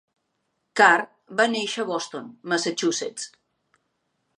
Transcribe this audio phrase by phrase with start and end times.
[0.79, 1.03] Carr
[1.41, 3.31] va néixer a Boston, Massachusetts.